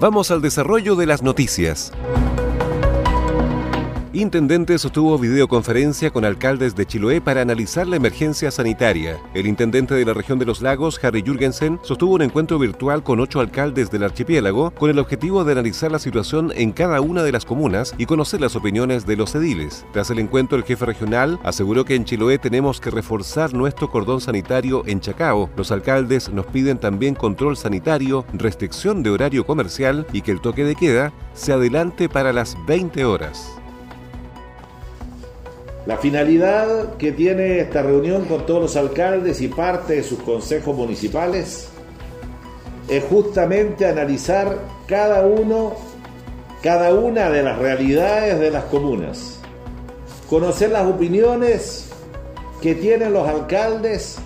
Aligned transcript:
Vamos 0.00 0.30
al 0.30 0.40
desarrollo 0.40 0.94
de 0.94 1.06
las 1.06 1.22
noticias. 1.22 1.92
Intendente 4.14 4.78
sostuvo 4.78 5.18
videoconferencia 5.18 6.10
con 6.10 6.24
alcaldes 6.24 6.74
de 6.74 6.86
Chiloé 6.86 7.20
para 7.20 7.42
analizar 7.42 7.86
la 7.86 7.96
emergencia 7.96 8.50
sanitaria. 8.50 9.18
El 9.34 9.46
intendente 9.46 9.94
de 9.94 10.04
la 10.06 10.14
región 10.14 10.38
de 10.38 10.46
los 10.46 10.62
lagos, 10.62 10.98
Harry 11.04 11.20
Jürgensen, 11.20 11.78
sostuvo 11.82 12.14
un 12.14 12.22
encuentro 12.22 12.58
virtual 12.58 13.02
con 13.02 13.20
ocho 13.20 13.40
alcaldes 13.40 13.90
del 13.90 14.04
archipiélago 14.04 14.70
con 14.70 14.88
el 14.88 14.98
objetivo 14.98 15.44
de 15.44 15.52
analizar 15.52 15.92
la 15.92 15.98
situación 15.98 16.54
en 16.56 16.72
cada 16.72 17.02
una 17.02 17.22
de 17.22 17.32
las 17.32 17.44
comunas 17.44 17.94
y 17.98 18.06
conocer 18.06 18.40
las 18.40 18.56
opiniones 18.56 19.04
de 19.04 19.16
los 19.16 19.34
ediles. 19.34 19.84
Tras 19.92 20.08
el 20.08 20.20
encuentro, 20.20 20.56
el 20.56 20.64
jefe 20.64 20.86
regional 20.86 21.38
aseguró 21.44 21.84
que 21.84 21.94
en 21.94 22.06
Chiloé 22.06 22.38
tenemos 22.38 22.80
que 22.80 22.90
reforzar 22.90 23.52
nuestro 23.52 23.90
cordón 23.90 24.22
sanitario 24.22 24.84
en 24.86 25.00
Chacao. 25.00 25.50
Los 25.54 25.70
alcaldes 25.70 26.30
nos 26.30 26.46
piden 26.46 26.78
también 26.78 27.14
control 27.14 27.58
sanitario, 27.58 28.24
restricción 28.32 29.02
de 29.02 29.10
horario 29.10 29.44
comercial 29.44 30.06
y 30.14 30.22
que 30.22 30.30
el 30.30 30.40
toque 30.40 30.64
de 30.64 30.76
queda 30.76 31.12
se 31.34 31.52
adelante 31.52 32.08
para 32.08 32.32
las 32.32 32.56
20 32.66 33.04
horas. 33.04 33.57
La 35.88 35.96
finalidad 35.96 36.98
que 36.98 37.12
tiene 37.12 37.60
esta 37.60 37.80
reunión 37.80 38.26
con 38.26 38.44
todos 38.44 38.60
los 38.60 38.76
alcaldes 38.76 39.40
y 39.40 39.48
parte 39.48 39.94
de 39.94 40.02
sus 40.02 40.18
consejos 40.18 40.76
municipales 40.76 41.70
es 42.90 43.04
justamente 43.04 43.86
analizar 43.86 44.58
cada 44.86 45.24
uno, 45.24 45.76
cada 46.62 46.92
una 46.92 47.30
de 47.30 47.42
las 47.42 47.58
realidades 47.58 48.38
de 48.38 48.50
las 48.50 48.64
comunas, 48.64 49.40
conocer 50.28 50.72
las 50.72 50.86
opiniones 50.86 51.88
que 52.60 52.74
tienen 52.74 53.14
los 53.14 53.26
alcaldes 53.26 54.18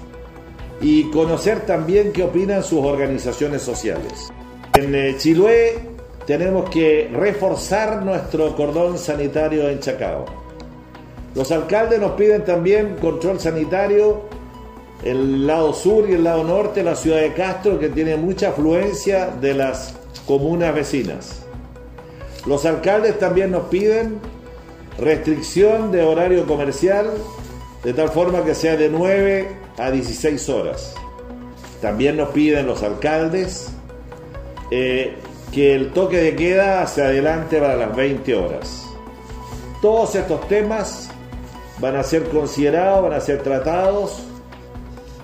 y 0.81 1.13
conocer 1.13 1.61
también 1.61 2.13
qué 2.13 2.25
opinan 2.25 2.65
sus 2.65 2.81
organizaciones 2.81 3.63
sociales. 3.63 4.33
En 4.75 4.97
eh, 4.97 5.15
Chiloé 5.17 5.79
tenemos 6.27 6.69
que 6.71 7.09
reforzar 7.15 8.05
nuestro 8.05 8.57
cordón 8.57 8.99
sanitario 8.99 9.69
en 9.69 9.79
Chacao 9.79 10.43
los 11.35 11.51
alcaldes 11.51 11.99
nos 11.99 12.13
piden 12.13 12.45
también 12.45 12.97
control 13.01 13.41
sanitario 13.41 14.23
el 15.03 15.47
lado 15.47 15.73
sur 15.73 16.09
y 16.09 16.15
el 16.15 16.25
lado 16.25 16.45
norte 16.45 16.83
la 16.83 16.95
ciudad 16.95 17.21
de 17.21 17.33
Castro, 17.33 17.79
que 17.79 17.89
tiene 17.89 18.17
mucha 18.17 18.51
afluencia 18.51 19.27
de 19.27 19.55
las 19.55 19.95
comunas 20.27 20.75
vecinas. 20.75 21.43
Los 22.47 22.65
alcaldes 22.67 23.19
también 23.19 23.51
nos 23.51 23.65
piden 23.65 24.19
restricción 24.99 25.91
de 25.91 26.03
horario 26.03 26.47
comercial, 26.47 27.11
de 27.83 27.95
tal 27.95 28.11
forma 28.11 28.45
que 28.45 28.55
sea 28.55 28.77
de 28.77 28.89
9 28.89 29.49
a 29.79 29.91
16 29.91 30.49
horas. 30.51 30.95
También 31.81 32.17
nos 32.17 32.29
piden 32.29 32.67
los 32.67 32.83
alcaldes 32.83 33.71
eh, 34.71 35.17
que 35.53 35.75
el 35.75 35.93
toque 35.93 36.19
de 36.19 36.37
queda 36.37 36.87
se 36.87 37.03
adelante 37.03 37.59
para 37.59 37.77
las 37.77 37.97
20 37.97 38.35
horas. 38.37 38.87
Todos 39.81 40.15
estos 40.15 40.47
temas 40.47 41.12
van 41.81 41.97
a 41.97 42.03
ser 42.03 42.29
considerados, 42.29 43.03
van 43.03 43.13
a 43.15 43.21
ser 43.21 43.43
tratados 43.43 44.23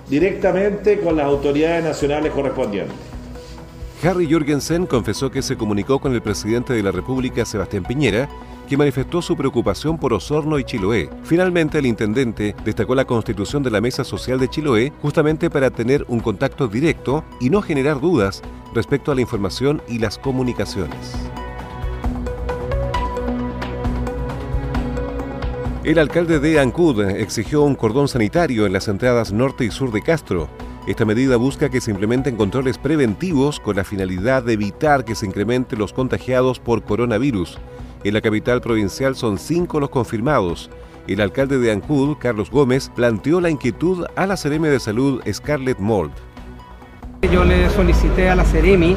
directamente 0.09 0.99
con 0.99 1.15
las 1.15 1.25
autoridades 1.25 1.83
nacionales 1.83 2.31
correspondientes. 2.33 2.95
Harry 4.03 4.31
Jorgensen 4.31 4.85
confesó 4.85 5.29
que 5.29 5.41
se 5.41 5.57
comunicó 5.57 5.99
con 5.99 6.13
el 6.13 6.21
presidente 6.21 6.73
de 6.73 6.81
la 6.81 6.91
República, 6.91 7.43
Sebastián 7.43 7.83
Piñera, 7.83 8.29
que 8.69 8.77
manifestó 8.77 9.21
su 9.21 9.35
preocupación 9.35 9.97
por 9.97 10.13
Osorno 10.13 10.57
y 10.59 10.63
Chiloé. 10.63 11.09
Finalmente, 11.23 11.79
el 11.79 11.87
intendente 11.87 12.55
destacó 12.63 12.95
la 12.95 13.05
constitución 13.05 13.63
de 13.63 13.71
la 13.71 13.81
Mesa 13.81 14.03
Social 14.03 14.39
de 14.39 14.47
Chiloé 14.47 14.93
justamente 15.01 15.49
para 15.49 15.71
tener 15.71 16.05
un 16.07 16.19
contacto 16.19 16.67
directo 16.67 17.25
y 17.41 17.49
no 17.49 17.61
generar 17.61 17.99
dudas 17.99 18.41
respecto 18.73 19.11
a 19.11 19.15
la 19.15 19.21
información 19.21 19.81
y 19.89 19.97
las 19.97 20.17
comunicaciones. 20.17 21.15
El 25.89 25.97
alcalde 25.97 26.39
de 26.39 26.59
Ancud 26.59 27.01
exigió 27.01 27.63
un 27.63 27.73
cordón 27.73 28.07
sanitario 28.07 28.67
en 28.67 28.73
las 28.73 28.87
entradas 28.87 29.33
norte 29.33 29.65
y 29.65 29.71
sur 29.71 29.91
de 29.91 30.03
Castro. 30.03 30.47
Esta 30.85 31.03
medida 31.03 31.35
busca 31.35 31.69
que 31.69 31.81
se 31.81 31.89
implementen 31.89 32.35
controles 32.35 32.77
preventivos 32.77 33.59
con 33.59 33.75
la 33.75 33.83
finalidad 33.83 34.43
de 34.43 34.53
evitar 34.53 35.03
que 35.03 35.15
se 35.15 35.25
incrementen 35.25 35.79
los 35.79 35.91
contagiados 35.91 36.59
por 36.59 36.83
coronavirus. 36.83 37.57
En 38.03 38.13
la 38.13 38.21
capital 38.21 38.61
provincial 38.61 39.15
son 39.15 39.39
cinco 39.39 39.79
los 39.79 39.89
confirmados. 39.89 40.69
El 41.07 41.21
alcalde 41.21 41.57
de 41.57 41.71
Ancud, 41.71 42.17
Carlos 42.19 42.51
Gómez, 42.51 42.91
planteó 42.95 43.41
la 43.41 43.49
inquietud 43.49 44.05
a 44.15 44.27
la 44.27 44.35
CRM 44.35 44.65
de 44.65 44.79
Salud 44.79 45.23
Scarlett 45.33 45.79
Mold. 45.79 46.11
Yo 47.33 47.43
le 47.43 47.67
solicité 47.71 48.29
a 48.29 48.35
la 48.35 48.45
Ceremi 48.45 48.95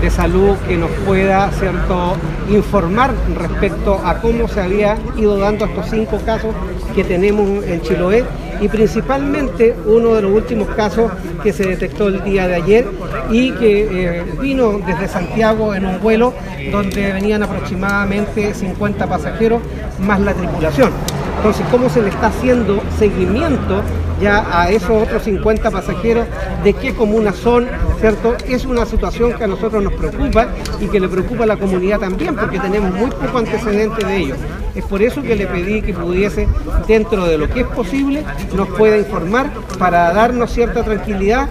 de 0.00 0.10
Salud 0.10 0.56
que 0.66 0.76
nos 0.76 0.90
pueda 1.06 1.50
cierto, 1.52 2.16
informar 2.50 3.12
respecto 3.36 4.00
a 4.04 4.20
cómo 4.20 4.48
se 4.48 4.60
había 4.60 4.96
ido 5.16 5.38
dando 5.38 5.66
estos 5.66 5.86
cinco 5.90 6.18
casos 6.24 6.54
que 6.94 7.04
tenemos 7.04 7.64
en 7.64 7.80
Chiloé 7.82 8.24
y 8.60 8.68
principalmente 8.68 9.74
uno 9.86 10.14
de 10.14 10.22
los 10.22 10.32
últimos 10.32 10.68
casos 10.68 11.10
que 11.42 11.52
se 11.52 11.66
detectó 11.66 12.08
el 12.08 12.22
día 12.24 12.46
de 12.46 12.54
ayer 12.56 12.86
y 13.30 13.52
que 13.52 13.88
eh, 13.90 14.24
vino 14.40 14.80
desde 14.86 15.08
Santiago 15.08 15.74
en 15.74 15.86
un 15.86 16.00
vuelo 16.00 16.34
donde 16.70 17.12
venían 17.12 17.42
aproximadamente 17.42 18.52
50 18.52 19.06
pasajeros 19.06 19.62
más 19.98 20.20
la 20.20 20.34
tripulación. 20.34 20.90
Entonces, 21.36 21.64
¿cómo 21.70 21.88
se 21.88 22.02
le 22.02 22.10
está 22.10 22.26
haciendo 22.26 22.82
seguimiento 22.98 23.82
ya 24.20 24.46
a 24.52 24.70
esos 24.70 24.90
otros 24.90 25.22
50 25.24 25.70
pasajeros, 25.70 26.26
de 26.62 26.74
qué 26.74 26.94
comunas 26.94 27.36
son, 27.36 27.66
¿cierto? 28.00 28.36
Es 28.46 28.64
una 28.66 28.84
situación 28.84 29.32
que 29.34 29.44
a 29.44 29.46
nosotros 29.46 29.82
nos 29.82 29.94
preocupa 29.94 30.48
y 30.80 30.86
que 30.86 31.00
le 31.00 31.08
preocupa 31.08 31.44
a 31.44 31.46
la 31.46 31.56
comunidad 31.56 32.00
también, 32.00 32.36
porque 32.36 32.60
tenemos 32.60 32.92
muy 32.92 33.10
poco 33.10 33.38
antecedente 33.38 34.04
de 34.04 34.16
ello. 34.16 34.34
Es 34.74 34.84
por 34.84 35.02
eso 35.02 35.22
que 35.22 35.34
le 35.34 35.46
pedí 35.46 35.82
que 35.82 35.94
pudiese, 35.94 36.46
dentro 36.86 37.24
de 37.24 37.38
lo 37.38 37.48
que 37.48 37.60
es 37.60 37.66
posible, 37.66 38.24
nos 38.54 38.68
pueda 38.68 38.98
informar 38.98 39.50
para 39.78 40.12
darnos 40.12 40.52
cierta 40.52 40.84
tranquilidad. 40.84 41.48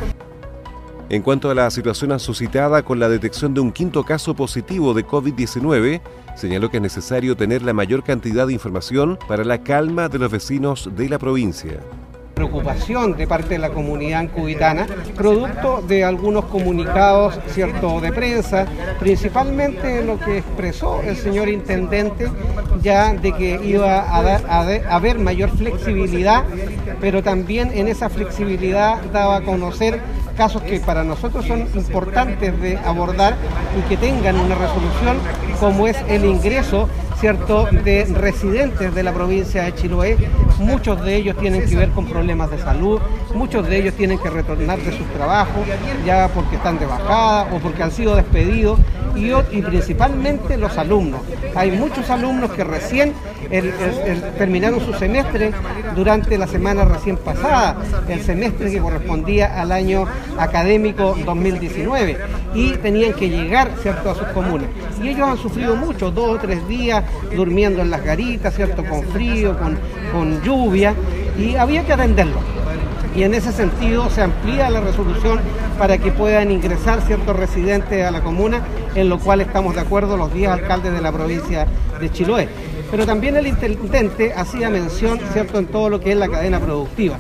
En 1.09 1.24
cuanto 1.24 1.50
a 1.50 1.56
la 1.56 1.72
situación 1.72 2.18
suscitada 2.19 2.84
con 2.84 3.00
la 3.00 3.09
detección 3.09 3.56
de 3.56 3.62
un 3.62 3.72
quinto 3.72 4.03
caso 4.03 4.35
positivo 4.35 4.93
de 4.93 5.08
COVID-19, 5.08 6.02
señaló 6.35 6.70
que 6.70 6.78
es 6.78 6.84
necesario 6.84 7.35
tener 7.35 7.64
la 7.64 7.73
mayor 7.73 8.03
cantidad 8.03 8.46
de 8.46 8.53
información 8.53 9.17
para 9.28 9.43
la 9.43 9.64
calma 9.64 10.08
de 10.08 10.20
los 10.20 10.32
vecinos 10.32 10.88
de 10.96 11.09
la 11.09 11.17
provincia 11.17 11.79
preocupación 12.40 13.18
de 13.18 13.28
parte 13.28 13.56
de 13.56 13.58
la 13.58 13.72
comunidad 13.72 14.22
ancubitana, 14.22 14.88
producto 15.14 15.82
de 15.86 16.06
algunos 16.06 16.46
comunicados 16.46 17.38
cierto, 17.50 18.00
de 18.00 18.14
prensa, 18.14 18.66
principalmente 18.97 20.02
lo 20.06 20.18
que 20.18 20.38
expresó 20.38 21.02
el 21.02 21.18
señor 21.18 21.50
intendente 21.50 22.30
ya 22.82 23.14
de 23.14 23.34
que 23.34 23.59
iba 23.62 24.00
a, 24.00 24.38
a 24.38 24.96
haber 24.96 25.20
mayor 25.20 25.50
flexibilidad, 25.50 26.46
pero 27.02 27.22
también 27.22 27.72
en 27.74 27.90
esa 27.90 28.08
flexibilidad 28.08 29.02
daba 29.12 29.38
a 29.38 29.41
conocer 29.41 30.00
casos 30.38 30.62
que 30.62 30.80
para 30.80 31.03
nosotros 31.03 31.46
son 31.46 31.68
importantes 31.76 32.62
de 32.62 32.78
abordar 32.78 33.36
y 33.78 33.90
que 33.90 33.97
tengan 33.97 34.40
una 34.40 34.56
resolución 34.56 35.18
como 35.59 35.88
es 35.88 35.97
el 36.08 36.26
ingreso 36.26 36.88
¿cierto? 37.20 37.67
de 37.84 38.06
residentes 38.06 38.96
de 38.96 39.03
la 39.03 39.14
provincia 39.14 39.64
de 39.64 39.76
Chiloé. 39.76 40.17
Muchos 40.59 41.03
de 41.03 41.16
ellos 41.16 41.35
tienen 41.38 41.67
que 41.67 41.76
ver 41.76 41.90
con 41.90 42.06
problemas 42.06 42.50
de 42.50 42.59
salud, 42.59 43.00
muchos 43.34 43.67
de 43.67 43.78
ellos 43.78 43.94
tienen 43.96 44.20
que 44.20 44.29
retornar 44.29 44.79
de 44.79 44.97
sus 44.97 45.08
trabajos, 45.08 45.66
ya 46.06 46.29
porque 46.34 46.56
están 46.56 46.79
de 46.79 46.85
bajada 46.85 47.47
o 47.53 47.59
porque 47.59 47.84
han 47.84 47.91
sido 47.91 48.16
despedidos, 48.16 48.79
y, 49.16 49.32
y 49.58 49.61
principalmente 49.61 50.58
los 50.58 50.78
alumnos. 50.78 51.22
Hay 51.56 51.72
muchos 51.72 52.09
alumnos 52.09 52.52
que 52.52 52.64
recién 52.64 53.14
terminaron 54.38 54.79
su 54.79 54.94
semestre 54.94 55.52
durante 55.96 56.38
la 56.38 56.47
semana 56.47 56.85
recién 56.85 57.17
pasada, 57.17 57.78
el 58.08 58.22
semestre 58.22 58.72
que 58.72 58.79
correspondía 58.79 59.59
al 59.59 59.72
año 59.72 60.05
académico 60.38 61.16
2019, 61.26 62.17
y 62.53 62.72
tenían 62.73 63.13
que 63.13 63.29
llegar 63.29 63.72
¿cierto? 63.81 64.11
a 64.11 64.16
sus 64.16 64.28
comunas. 64.29 64.67
Y 65.01 65.09
ellos 65.09 65.28
han 65.28 65.37
sufrido 65.37 65.75
mucho, 65.75 66.11
dos 66.11 66.37
o 66.37 66.40
tres 66.40 66.67
días 66.67 67.03
durmiendo 67.35 67.81
en 67.81 67.91
las 67.91 68.03
garitas, 68.03 68.55
¿cierto? 68.55 68.84
con 68.84 69.03
frío, 69.03 69.57
con, 69.57 69.78
con 70.11 70.41
lluvia, 70.41 70.93
y 71.37 71.55
había 71.55 71.85
que 71.85 71.93
atenderlo 71.93 72.40
y 73.16 73.23
en 73.23 73.34
ese 73.34 73.51
sentido 73.51 74.09
se 74.09 74.22
amplía 74.22 74.69
la 74.69 74.81
resolución 74.81 75.40
para 75.78 75.97
que 75.97 76.11
puedan 76.11 76.51
ingresar 76.51 77.01
ciertos 77.01 77.35
residentes 77.35 78.05
a 78.05 78.11
la 78.11 78.22
comuna, 78.22 78.61
en 78.95 79.09
lo 79.09 79.19
cual 79.19 79.41
estamos 79.41 79.75
de 79.75 79.81
acuerdo 79.81 80.17
los 80.17 80.34
10 80.34 80.49
alcaldes 80.49 80.93
de 80.93 81.02
la 81.02 81.11
provincia 81.11 81.67
de 81.99 82.11
Chiloé. 82.11 82.47
Pero 82.91 83.05
también 83.05 83.35
el 83.35 83.47
intendente 83.47 84.34
hacía 84.34 84.69
mención, 84.69 85.19
cierto, 85.34 85.59
en 85.59 85.67
todo 85.67 85.90
lo 85.90 85.99
que 85.99 86.11
es 86.11 86.17
la 86.17 86.28
cadena 86.28 86.59
productiva. 86.59 87.17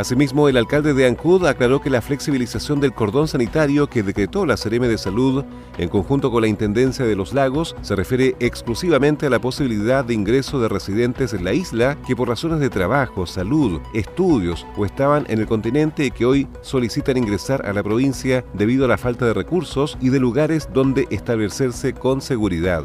Asimismo, 0.00 0.48
el 0.48 0.56
alcalde 0.56 0.94
de 0.94 1.06
Ancud 1.06 1.44
aclaró 1.44 1.82
que 1.82 1.90
la 1.90 2.00
flexibilización 2.00 2.80
del 2.80 2.94
cordón 2.94 3.28
sanitario 3.28 3.86
que 3.86 4.02
decretó 4.02 4.46
la 4.46 4.56
CRM 4.56 4.88
de 4.88 4.96
Salud 4.96 5.44
en 5.76 5.90
conjunto 5.90 6.30
con 6.30 6.40
la 6.40 6.48
Intendencia 6.48 7.04
de 7.04 7.14
los 7.14 7.34
Lagos 7.34 7.76
se 7.82 7.94
refiere 7.94 8.34
exclusivamente 8.40 9.26
a 9.26 9.30
la 9.30 9.42
posibilidad 9.42 10.02
de 10.02 10.14
ingreso 10.14 10.58
de 10.58 10.70
residentes 10.70 11.34
en 11.34 11.44
la 11.44 11.52
isla 11.52 11.98
que 12.06 12.16
por 12.16 12.28
razones 12.28 12.60
de 12.60 12.70
trabajo, 12.70 13.26
salud, 13.26 13.78
estudios 13.92 14.66
o 14.74 14.86
estaban 14.86 15.26
en 15.28 15.38
el 15.38 15.46
continente 15.46 16.06
y 16.06 16.10
que 16.10 16.24
hoy 16.24 16.48
solicitan 16.62 17.18
ingresar 17.18 17.66
a 17.66 17.74
la 17.74 17.82
provincia 17.82 18.42
debido 18.54 18.86
a 18.86 18.88
la 18.88 18.96
falta 18.96 19.26
de 19.26 19.34
recursos 19.34 19.98
y 20.00 20.08
de 20.08 20.18
lugares 20.18 20.70
donde 20.72 21.08
establecerse 21.10 21.92
con 21.92 22.22
seguridad. 22.22 22.84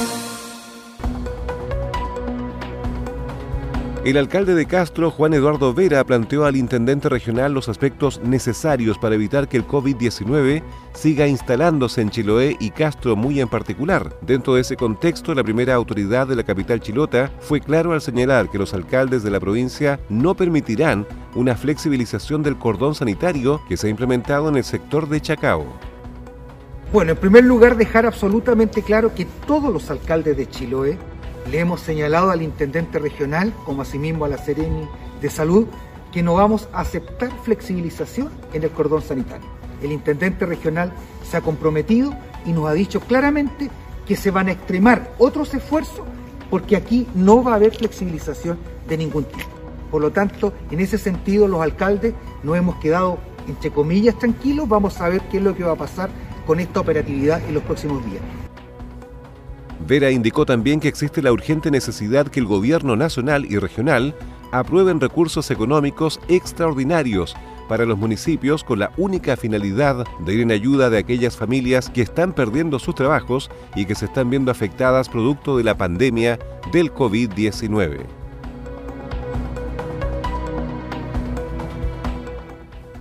El 4.03 4.17
alcalde 4.17 4.55
de 4.55 4.65
Castro, 4.65 5.11
Juan 5.11 5.35
Eduardo 5.35 5.75
Vera, 5.75 6.03
planteó 6.03 6.45
al 6.45 6.55
intendente 6.55 7.07
regional 7.07 7.53
los 7.53 7.69
aspectos 7.69 8.19
necesarios 8.23 8.97
para 8.97 9.13
evitar 9.13 9.47
que 9.47 9.57
el 9.57 9.67
COVID-19 9.67 10.63
siga 10.95 11.27
instalándose 11.27 12.01
en 12.01 12.09
Chiloé 12.09 12.57
y 12.59 12.71
Castro 12.71 13.15
muy 13.15 13.39
en 13.39 13.47
particular. 13.47 14.17
Dentro 14.21 14.55
de 14.55 14.61
ese 14.61 14.75
contexto, 14.75 15.35
la 15.35 15.43
primera 15.43 15.75
autoridad 15.75 16.25
de 16.25 16.35
la 16.35 16.43
capital 16.43 16.79
chilota 16.79 17.31
fue 17.41 17.61
claro 17.61 17.93
al 17.93 18.01
señalar 18.01 18.49
que 18.49 18.57
los 18.57 18.73
alcaldes 18.73 19.21
de 19.21 19.29
la 19.29 19.39
provincia 19.39 19.99
no 20.09 20.33
permitirán 20.33 21.05
una 21.35 21.55
flexibilización 21.55 22.41
del 22.41 22.57
cordón 22.57 22.95
sanitario 22.95 23.61
que 23.69 23.77
se 23.77 23.85
ha 23.85 23.91
implementado 23.91 24.49
en 24.49 24.55
el 24.55 24.63
sector 24.63 25.07
de 25.09 25.21
Chacao. 25.21 25.67
Bueno, 26.91 27.11
en 27.11 27.17
primer 27.19 27.43
lugar, 27.43 27.77
dejar 27.77 28.07
absolutamente 28.07 28.81
claro 28.81 29.13
que 29.13 29.27
todos 29.45 29.71
los 29.71 29.91
alcaldes 29.91 30.35
de 30.35 30.49
Chiloé 30.49 30.97
le 31.49 31.59
hemos 31.59 31.81
señalado 31.81 32.31
al 32.31 32.41
intendente 32.41 32.99
regional, 32.99 33.53
como 33.65 33.81
asimismo 33.81 34.25
a 34.25 34.29
la 34.29 34.37
Sereni 34.37 34.87
de 35.21 35.29
Salud, 35.29 35.67
que 36.11 36.23
no 36.23 36.35
vamos 36.35 36.67
a 36.73 36.81
aceptar 36.81 37.31
flexibilización 37.43 38.29
en 38.53 38.63
el 38.63 38.71
cordón 38.71 39.01
sanitario. 39.01 39.47
El 39.81 39.91
intendente 39.91 40.45
regional 40.45 40.91
se 41.23 41.37
ha 41.37 41.41
comprometido 41.41 42.13
y 42.45 42.51
nos 42.51 42.67
ha 42.67 42.73
dicho 42.73 42.99
claramente 42.99 43.69
que 44.05 44.15
se 44.15 44.31
van 44.31 44.49
a 44.49 44.51
extremar 44.51 45.13
otros 45.17 45.53
esfuerzos 45.53 46.05
porque 46.49 46.75
aquí 46.75 47.07
no 47.15 47.43
va 47.43 47.53
a 47.53 47.55
haber 47.55 47.73
flexibilización 47.73 48.59
de 48.87 48.97
ningún 48.97 49.23
tipo. 49.23 49.49
Por 49.89 50.01
lo 50.01 50.11
tanto, 50.11 50.53
en 50.69 50.79
ese 50.79 50.97
sentido, 50.97 51.47
los 51.47 51.61
alcaldes 51.61 52.13
nos 52.43 52.57
hemos 52.57 52.75
quedado, 52.75 53.19
entre 53.47 53.71
comillas, 53.71 54.19
tranquilos. 54.19 54.67
Vamos 54.67 54.99
a 54.99 55.09
ver 55.09 55.21
qué 55.31 55.37
es 55.37 55.43
lo 55.43 55.55
que 55.55 55.63
va 55.63 55.73
a 55.73 55.77
pasar 55.77 56.09
con 56.45 56.59
esta 56.59 56.81
operatividad 56.81 57.41
en 57.47 57.53
los 57.53 57.63
próximos 57.63 58.05
días. 58.05 58.21
Vera 59.87 60.11
indicó 60.11 60.45
también 60.45 60.79
que 60.79 60.87
existe 60.87 61.21
la 61.21 61.31
urgente 61.31 61.71
necesidad 61.71 62.27
que 62.27 62.39
el 62.39 62.45
gobierno 62.45 62.95
nacional 62.95 63.45
y 63.45 63.57
regional 63.57 64.15
aprueben 64.51 64.99
recursos 64.99 65.49
económicos 65.51 66.19
extraordinarios 66.27 67.35
para 67.67 67.85
los 67.85 67.97
municipios 67.97 68.63
con 68.63 68.79
la 68.79 68.91
única 68.97 69.37
finalidad 69.37 70.05
de 70.25 70.33
ir 70.33 70.41
en 70.41 70.51
ayuda 70.51 70.89
de 70.89 70.97
aquellas 70.97 71.37
familias 71.37 71.89
que 71.89 72.01
están 72.01 72.33
perdiendo 72.33 72.79
sus 72.79 72.95
trabajos 72.95 73.49
y 73.75 73.85
que 73.85 73.95
se 73.95 74.05
están 74.05 74.29
viendo 74.29 74.51
afectadas 74.51 75.07
producto 75.07 75.57
de 75.57 75.63
la 75.63 75.77
pandemia 75.77 76.37
del 76.71 76.93
COVID-19. 76.93 78.01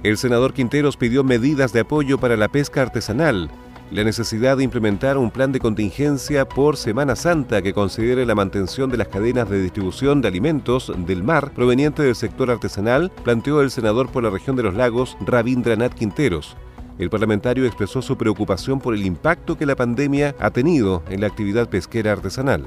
El 0.02 0.16
senador 0.16 0.54
Quinteros 0.54 0.96
pidió 0.96 1.24
medidas 1.24 1.72
de 1.72 1.80
apoyo 1.80 2.18
para 2.18 2.36
la 2.36 2.48
pesca 2.48 2.80
artesanal 2.80 3.50
la 3.90 4.04
necesidad 4.04 4.56
de 4.56 4.64
implementar 4.64 5.18
un 5.18 5.30
plan 5.30 5.50
de 5.50 5.58
contingencia 5.58 6.48
por 6.48 6.76
Semana 6.76 7.16
Santa 7.16 7.60
que 7.60 7.74
considere 7.74 8.24
la 8.24 8.36
mantención 8.36 8.88
de 8.88 8.96
las 8.96 9.08
cadenas 9.08 9.50
de 9.50 9.60
distribución 9.60 10.20
de 10.20 10.28
alimentos 10.28 10.92
del 10.96 11.24
mar 11.24 11.50
proveniente 11.52 12.02
del 12.02 12.14
sector 12.14 12.50
artesanal, 12.50 13.10
planteó 13.24 13.60
el 13.62 13.70
senador 13.70 14.08
por 14.10 14.22
la 14.22 14.30
región 14.30 14.54
de 14.54 14.62
los 14.62 14.74
lagos, 14.74 15.16
Rabindranath 15.26 15.94
Quinteros. 15.94 16.56
El 16.98 17.10
parlamentario 17.10 17.66
expresó 17.66 18.00
su 18.00 18.16
preocupación 18.16 18.78
por 18.78 18.94
el 18.94 19.04
impacto 19.04 19.58
que 19.58 19.66
la 19.66 19.74
pandemia 19.74 20.36
ha 20.38 20.50
tenido 20.50 21.02
en 21.08 21.22
la 21.22 21.26
actividad 21.26 21.68
pesquera 21.68 22.12
artesanal. 22.12 22.66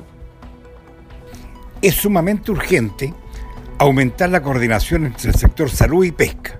Es 1.82 1.96
sumamente 1.96 2.52
urgente 2.52 3.14
aumentar 3.78 4.30
la 4.30 4.42
coordinación 4.42 5.06
entre 5.06 5.30
el 5.30 5.36
sector 5.36 5.70
salud 5.70 6.04
y 6.04 6.12
pesca, 6.12 6.60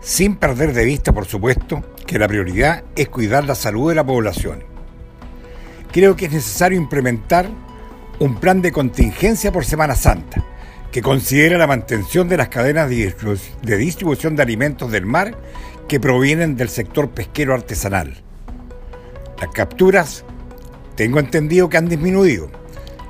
sin 0.00 0.36
perder 0.36 0.72
de 0.72 0.84
vista, 0.84 1.12
por 1.12 1.26
supuesto, 1.26 1.82
que 2.06 2.18
la 2.18 2.28
prioridad 2.28 2.84
es 2.94 3.08
cuidar 3.08 3.44
la 3.44 3.54
salud 3.54 3.88
de 3.88 3.96
la 3.96 4.06
población. 4.06 4.62
Creo 5.92 6.16
que 6.16 6.26
es 6.26 6.32
necesario 6.32 6.78
implementar 6.78 7.48
un 8.18 8.36
plan 8.36 8.62
de 8.62 8.72
contingencia 8.72 9.52
por 9.52 9.64
Semana 9.64 9.94
Santa 9.94 10.44
que 10.90 11.02
considera 11.02 11.58
la 11.58 11.66
mantención 11.66 12.28
de 12.28 12.36
las 12.38 12.48
cadenas 12.48 12.88
de 12.88 13.76
distribución 13.76 14.36
de 14.36 14.42
alimentos 14.42 14.90
del 14.90 15.04
mar 15.04 15.36
que 15.88 16.00
provienen 16.00 16.56
del 16.56 16.68
sector 16.68 17.10
pesquero 17.10 17.54
artesanal. 17.54 18.22
Las 19.40 19.50
capturas 19.50 20.24
tengo 20.94 21.18
entendido 21.18 21.68
que 21.68 21.76
han 21.76 21.88
disminuido 21.88 22.50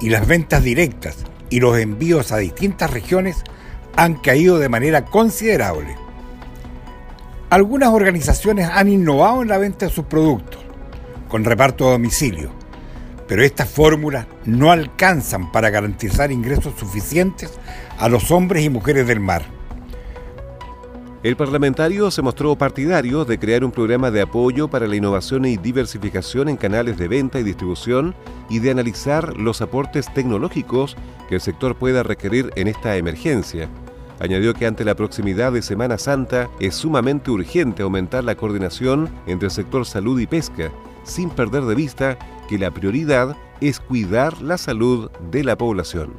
y 0.00 0.08
las 0.08 0.26
ventas 0.26 0.64
directas 0.64 1.18
y 1.48 1.60
los 1.60 1.78
envíos 1.78 2.32
a 2.32 2.38
distintas 2.38 2.90
regiones 2.90 3.44
han 3.94 4.14
caído 4.14 4.58
de 4.58 4.68
manera 4.68 5.04
considerable. 5.04 5.96
Algunas 7.56 7.88
organizaciones 7.88 8.68
han 8.70 8.86
innovado 8.90 9.40
en 9.40 9.48
la 9.48 9.56
venta 9.56 9.86
de 9.86 9.90
sus 9.90 10.04
productos, 10.04 10.60
con 11.26 11.42
reparto 11.42 11.88
a 11.88 11.92
domicilio, 11.92 12.50
pero 13.26 13.42
estas 13.42 13.70
fórmulas 13.70 14.26
no 14.44 14.70
alcanzan 14.70 15.50
para 15.52 15.70
garantizar 15.70 16.30
ingresos 16.30 16.74
suficientes 16.78 17.58
a 17.98 18.10
los 18.10 18.30
hombres 18.30 18.62
y 18.62 18.68
mujeres 18.68 19.06
del 19.06 19.20
mar. 19.20 19.46
El 21.22 21.38
parlamentario 21.38 22.10
se 22.10 22.20
mostró 22.20 22.58
partidario 22.58 23.24
de 23.24 23.38
crear 23.38 23.64
un 23.64 23.72
programa 23.72 24.10
de 24.10 24.20
apoyo 24.20 24.68
para 24.68 24.86
la 24.86 24.96
innovación 24.96 25.46
y 25.46 25.56
diversificación 25.56 26.50
en 26.50 26.58
canales 26.58 26.98
de 26.98 27.08
venta 27.08 27.40
y 27.40 27.42
distribución 27.42 28.14
y 28.50 28.58
de 28.58 28.70
analizar 28.70 29.34
los 29.34 29.62
aportes 29.62 30.12
tecnológicos 30.12 30.94
que 31.30 31.36
el 31.36 31.40
sector 31.40 31.74
pueda 31.74 32.02
requerir 32.02 32.52
en 32.54 32.68
esta 32.68 32.96
emergencia. 32.96 33.70
Añadió 34.18 34.54
que 34.54 34.66
ante 34.66 34.84
la 34.84 34.94
proximidad 34.94 35.52
de 35.52 35.62
Semana 35.62 35.98
Santa 35.98 36.48
es 36.58 36.74
sumamente 36.74 37.30
urgente 37.30 37.82
aumentar 37.82 38.24
la 38.24 38.34
coordinación 38.34 39.10
entre 39.26 39.46
el 39.46 39.52
sector 39.52 39.84
salud 39.84 40.18
y 40.18 40.26
pesca, 40.26 40.72
sin 41.04 41.28
perder 41.30 41.64
de 41.64 41.74
vista 41.74 42.18
que 42.48 42.58
la 42.58 42.70
prioridad 42.70 43.36
es 43.60 43.78
cuidar 43.80 44.40
la 44.40 44.58
salud 44.58 45.10
de 45.30 45.44
la 45.44 45.56
población. 45.56 46.14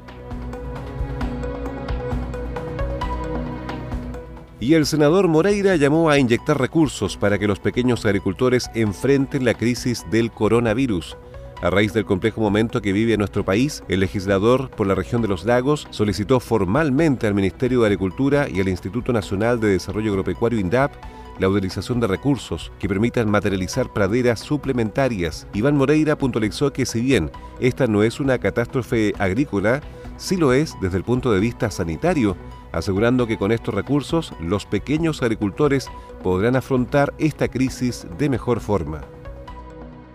Y 4.60 4.74
el 4.74 4.88
senador 4.88 5.28
Moreira 5.28 5.76
llamó 5.76 6.10
a 6.10 6.18
inyectar 6.18 6.60
recursos 6.60 7.16
para 7.16 7.38
que 7.38 7.48
los 7.48 7.60
pequeños 7.60 8.06
agricultores 8.06 8.72
enfrenten 8.74 9.46
la 9.46 9.54
crisis 9.54 10.04
del 10.10 10.32
coronavirus. 10.32 11.16
A 11.60 11.72
raíz 11.72 11.92
del 11.92 12.06
complejo 12.06 12.40
momento 12.40 12.84
que 12.84 12.94
vive 12.94 13.18
nuestro 13.18 13.44
país, 13.44 13.84
el 13.88 14.02
legislador 14.02 14.70
por 14.70 14.86
la 14.86 14.94
región 14.94 15.24
de 15.24 15.28
los 15.28 15.44
lagos 15.44 15.88
solicitó 15.90 16.40
formalmente 16.40 17.26
al 17.26 17.34
Ministerio 17.34 17.80
de 17.80 17.88
Agricultura 17.88 18.48
y 18.48 18.62
al 18.62 18.68
Instituto 18.68 19.12
Nacional 19.12 19.60
de 19.60 19.70
Desarrollo 19.70 20.12
Agropecuario 20.12 20.60
INDAP 20.60 20.94
la 21.40 21.50
utilización 21.50 22.00
de 22.00 22.06
recursos 22.06 22.72
que 22.78 22.88
permitan 22.88 23.30
materializar 23.30 23.92
praderas 23.92 24.40
suplementarias. 24.40 25.48
Iván 25.54 25.78
Moreira 25.78 26.16
puntualizó 26.16 26.72
que 26.72 26.86
si 26.86 27.02
bien 27.02 27.32
esta 27.60 27.88
no 27.88 28.04
es 28.04 28.20
una 28.20 28.38
catástrofe 28.38 29.14
agrícola, 29.18 29.82
sí 30.18 30.38
lo 30.38 30.54
es 30.54 30.76
desde 30.80 30.98
el 30.98 31.04
punto 31.04 31.32
de 31.32 31.40
vista 31.40 31.72
sanitario, 31.72 32.38
asegurando 32.72 33.26
que 33.26 33.38
con 33.38 33.52
estos 33.52 33.74
recursos 33.74 34.32
los 34.40 34.68
pequeños 34.68 35.24
agricultores 35.24 35.90
podrán 36.22 36.56
afrontar 36.56 37.16
esta 37.18 37.48
crisis 37.48 38.06
de 38.20 38.30
mejor 38.30 38.60
forma. 38.60 39.02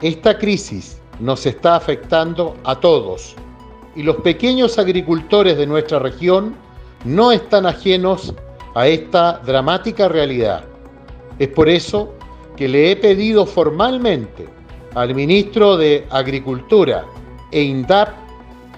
Esta 0.00 0.38
crisis 0.38 1.01
nos 1.22 1.46
está 1.46 1.76
afectando 1.76 2.56
a 2.64 2.74
todos 2.80 3.36
y 3.94 4.02
los 4.02 4.16
pequeños 4.16 4.76
agricultores 4.78 5.56
de 5.56 5.66
nuestra 5.66 6.00
región 6.00 6.56
no 7.04 7.30
están 7.30 7.64
ajenos 7.64 8.34
a 8.74 8.88
esta 8.88 9.38
dramática 9.38 10.08
realidad. 10.08 10.64
Es 11.38 11.48
por 11.48 11.68
eso 11.68 12.12
que 12.56 12.66
le 12.66 12.90
he 12.90 12.96
pedido 12.96 13.46
formalmente 13.46 14.48
al 14.94 15.14
ministro 15.14 15.76
de 15.76 16.06
Agricultura 16.10 17.04
e 17.52 17.62
INDAP 17.62 18.08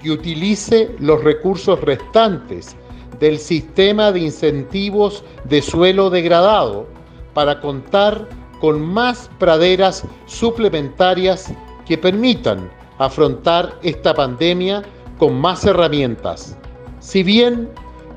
que 0.03 0.11
utilice 0.11 0.91
los 0.99 1.23
recursos 1.23 1.81
restantes 1.81 2.75
del 3.19 3.39
sistema 3.39 4.11
de 4.11 4.19
incentivos 4.19 5.23
de 5.45 5.63
suelo 5.63 6.11
degradado 6.11 6.85
para 7.33 7.59
contar 7.59 8.29
con 8.59 8.81
más 8.81 9.29
praderas 9.39 10.03
suplementarias 10.27 11.51
que 11.85 11.97
permitan 11.97 12.69
afrontar 12.97 13.77
esta 13.83 14.13
pandemia 14.13 14.83
con 15.17 15.39
más 15.39 15.65
herramientas. 15.65 16.57
Si 16.99 17.23
bien 17.23 17.69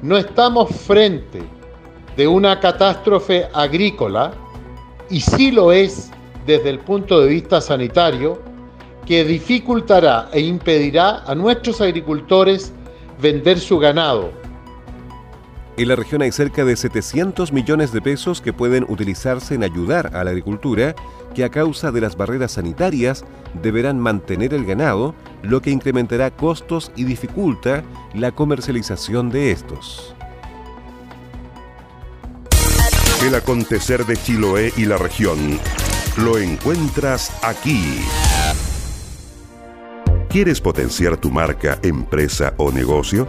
no 0.02 0.16
estamos 0.16 0.70
frente 0.70 1.42
de 2.16 2.26
una 2.26 2.58
catástrofe 2.60 3.48
agrícola, 3.52 4.32
y 5.10 5.20
sí 5.20 5.50
lo 5.50 5.72
es 5.72 6.10
desde 6.46 6.70
el 6.70 6.78
punto 6.80 7.20
de 7.20 7.28
vista 7.28 7.60
sanitario, 7.60 8.40
que 9.06 9.25
dificultará 9.25 10.28
e 10.32 10.40
impedirá 10.40 11.22
a 11.26 11.34
nuestros 11.34 11.80
agricultores 11.80 12.72
vender 13.20 13.58
su 13.58 13.78
ganado. 13.78 14.30
En 15.78 15.87
la 15.87 15.94
región 15.94 16.23
hay 16.23 16.32
cerca 16.32 16.64
de 16.64 16.75
700 16.75 17.52
millones 17.52 17.92
de 17.92 18.02
pesos 18.02 18.40
que 18.40 18.52
pueden 18.52 18.85
utilizarse 18.88 19.54
en 19.54 19.62
ayudar 19.62 20.11
a 20.16 20.25
la 20.25 20.30
agricultura 20.30 20.97
que 21.37 21.44
a 21.44 21.50
causa 21.50 21.92
de 21.92 22.00
las 22.00 22.16
barreras 22.16 22.52
sanitarias 22.52 23.25
deberán 23.62 24.00
mantener 24.00 24.54
el 24.54 24.66
ganado, 24.66 25.14
lo 25.42 25.62
que 25.62 25.70
incrementará 25.70 26.32
costos 26.32 26.90
y 26.97 27.04
dificulta 27.04 27.85
la 28.12 28.32
comercialización 28.32 29.30
de 29.30 29.52
estos. 29.52 30.16
El 33.25 33.37
acontecer 33.37 34.04
de 34.04 34.16
Chiloé 34.16 34.73
y 34.76 34.85
la 34.85 34.99
región 34.99 35.61
lo 36.16 36.38
encuentras 36.38 37.32
aquí. 37.44 38.00
¿Quieres 40.28 40.61
potenciar 40.61 41.18
tu 41.18 41.30
marca, 41.30 41.78
empresa 41.82 42.54
o 42.56 42.73
negocio? 42.73 43.28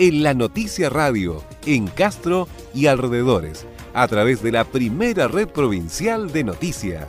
en 0.00 0.22
La 0.22 0.32
Noticia 0.32 0.88
Radio 0.88 1.44
en 1.66 1.86
Castro 1.86 2.48
y 2.72 2.86
alrededores 2.86 3.66
a 3.92 4.08
través 4.08 4.42
de 4.42 4.50
la 4.50 4.64
primera 4.64 5.28
red 5.28 5.46
provincial 5.46 6.32
de 6.32 6.42
noticias. 6.42 7.06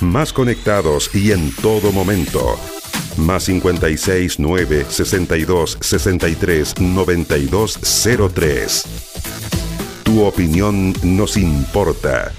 Más 0.00 0.32
conectados 0.32 1.14
y 1.14 1.32
en 1.32 1.54
todo 1.56 1.92
momento. 1.92 2.58
Más 3.18 3.44
56 3.44 4.38
9 4.38 4.86
62 4.88 5.76
63 5.78 6.80
92 6.80 7.78
03. 8.32 9.09
Tu 10.10 10.24
opinión 10.24 10.92
nos 11.04 11.36
importa. 11.36 12.32